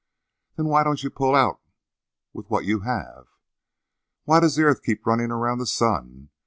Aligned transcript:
"Then 0.55 0.65
why 0.65 0.83
don't 0.83 1.03
you 1.03 1.11
pull 1.11 1.35
out 1.35 1.61
with 2.33 2.49
what 2.49 2.65
you 2.65 2.79
have?" 2.79 3.27
"Why 4.23 4.39
does 4.39 4.55
the 4.55 4.63
earth 4.63 4.81
keep 4.81 5.05
running 5.05 5.29
around 5.29 5.59
the 5.59 5.67
sun? 5.67 6.31